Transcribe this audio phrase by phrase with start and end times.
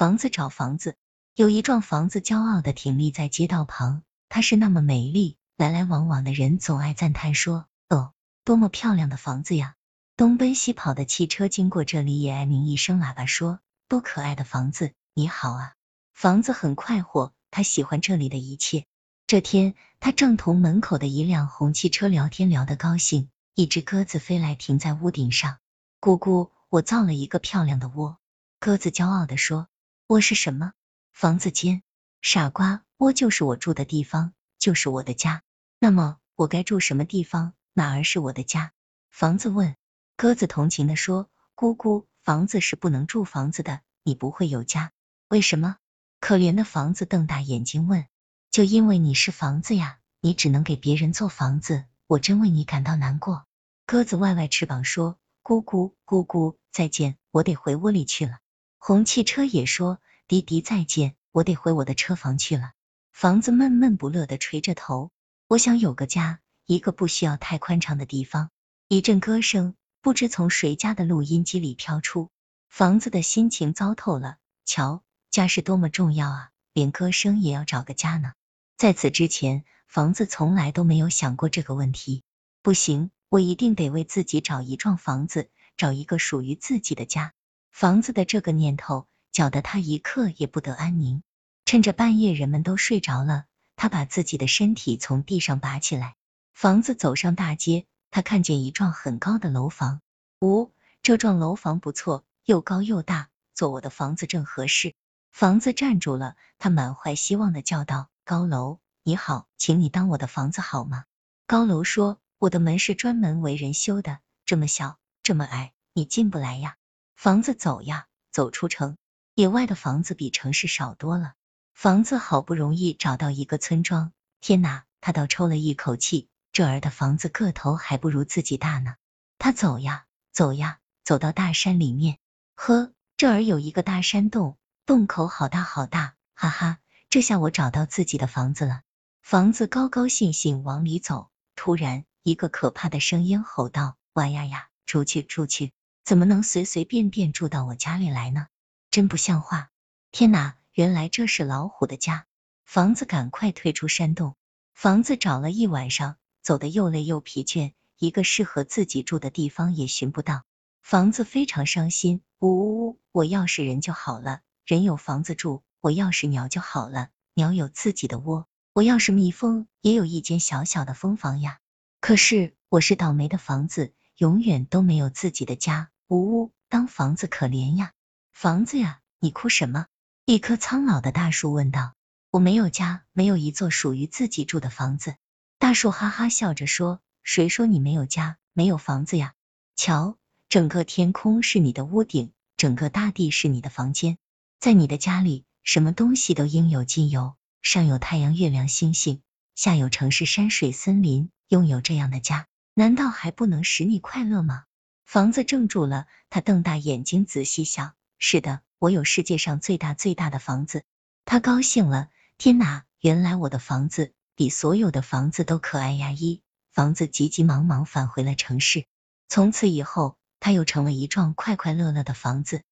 [0.00, 0.96] 房子找房子，
[1.34, 9.74] 有一幢房子骄傲的挺立在街道旁，它是那么美丽，来来往往的人总爱赞叹说：“哦，多么漂亮的房子呀！”
[10.16, 14.94] 东奔西跑的汽车经过这里，也爱鸣一声喇叭说：“多可爱的房子！
[15.12, 15.74] 你好啊！”
[16.16, 18.86] 房子很快活，他喜欢这里的一切。
[19.26, 23.28] 这天，他正同门口的一辆红汽车聊天，聊得高兴。
[23.54, 25.58] 一只鸽子飞来，停在屋顶上。
[26.00, 28.16] 咕咕，我造了一个漂亮的窝。
[28.58, 29.68] 鸽子骄傲的说
[30.10, 30.72] ：“窝是什么？
[31.12, 31.84] 房子间。
[32.20, 35.44] 傻瓜，窝就是我住的地方，就是我的家。
[35.78, 37.54] 那么，我该住什么地方？
[37.74, 38.72] 哪儿是我的家？”
[39.12, 39.76] 房子问。
[40.16, 44.90] 鸽子同情的说：“姑姑，房子是不能住房子的，你不会有家。
[45.28, 45.76] 为什么？”
[46.18, 48.04] 可怜的房子瞪大眼睛问。
[48.50, 53.46] 就因为你是房子呀，你只能给别人做房子，我真为你感到难过。
[53.86, 58.38] 鸽子外外翅膀说：“姑姑，姑姑，再见，我得回窝里去了。”
[58.82, 62.72] 红汽车也说：“滴滴再见，我得回我的车房去了。”
[63.12, 65.10] 房子闷闷不乐的垂着头，
[65.48, 68.48] 我想有个家，一个不需要太宽敞的地方。
[68.88, 72.30] 一阵歌声不知从谁家的录音机里飘出，
[72.70, 74.38] 房子的心情糟透了。
[74.64, 78.32] 瞧，家是多么重要啊，连歌声也要找个家呢。
[78.78, 82.22] 在此之前，房子从来都没有想过这个问题。
[82.62, 87.34] 不行，我一定得为自己找一幢房子，找一个属于自己的家。
[87.70, 91.22] 房子的这个念头搅得他一刻也不得安宁。
[91.64, 93.44] 趁着半夜人们都睡着了，
[93.76, 96.16] 他把自己的身体从地上拔起来。
[96.52, 100.00] 房子走上大街，他看见一幢很高的楼房。
[100.40, 104.94] 呜，这幢楼房不错，又高又大，做我的房子正合适。
[105.30, 108.08] 房子站住了，他满怀希望的叫道。
[108.24, 111.04] 高楼，你好，请你当我的房子好吗？
[111.46, 116.76] 高楼说：“我的门是专门为人修的，这么小，这么矮，你进不来呀。”
[117.22, 118.96] 房子走呀，走出城，
[119.34, 121.34] 野外的房子比城市少多了。
[121.74, 128.94] 房子好不容易找到一个村庄，天哪，他倒抽了一口气，这儿的房子个头还不如自己大呢。
[129.36, 132.16] 他走呀，走呀，走到大山里面，
[132.54, 134.56] 呵，这儿有一个大山洞，
[134.86, 136.78] 洞口好大好大，哈哈。
[137.10, 138.80] 这下我找到自己的房子了。
[139.20, 145.74] 房子高高兴兴往里走，突然一个可怕的声音吼道：“哇呀呀，出去出去！
[146.10, 148.48] 怎么能随随便便住到我家里来呢？
[148.90, 149.70] 真不像话！
[150.10, 152.26] 天哪，原来这是老虎的家！”
[152.66, 154.34] 房子赶快退出山洞。
[154.74, 160.42] 房子找了一晚上，走得又累又疲倦，一个适合自己住的地方也寻不到。
[160.82, 162.98] 房子非常伤心，呜呜呜！
[163.12, 165.62] 我要是人就好了，人有房子住。
[165.80, 171.60] 我要是鸟就好了，鸟有自己的窝；我要是蜜蜂，也有一间小小的蜂房呀。
[172.00, 175.92] 可是我是倒霉的房子，永远都没有自己的家。
[176.10, 177.92] 呜呜，当房子可怜呀！
[178.32, 179.86] 房子呀，你哭什么？
[180.24, 181.94] 一棵苍老的大树问道。
[182.32, 185.14] 我没有家，没有一座属于自己住的房子。
[185.60, 189.34] 大树哈哈笑着说：“谁说你没有家，没有房子呀？
[189.76, 190.16] 瞧，
[190.48, 194.18] 整个天空是你的屋顶，整个大地是你的房间，
[194.58, 199.22] 在你的家里。”什么东西都应有尽有，上有太阳、月亮、星星，
[199.54, 201.30] 下有城市、山水、森林。
[201.46, 204.64] 拥有这样的家，难道还不能使你快乐吗？
[205.10, 210.84] 房子怔住了，他瞪大眼睛仔细想，是的，我有世界上最大最大的房子。
[211.24, 216.12] 他高兴了，天哪，原来我的房子比所有的房子都可爱呀！
[216.12, 218.84] 一房子急急忙忙返回了城市，
[219.28, 222.62] 从此以后，他又成了一幢快快乐乐的房子。